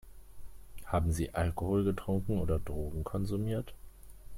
[0.87, 3.75] Haben Sie Alkohol getrunken oder Drogen konsumiert?